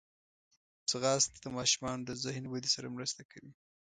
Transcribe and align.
ځغاسته 0.89 1.37
د 1.43 1.45
ماشومانو 1.57 2.01
د 2.05 2.11
ذهن 2.23 2.45
ودې 2.47 2.69
سره 2.75 2.87
مرسته 2.95 3.21
کوي 3.31 3.51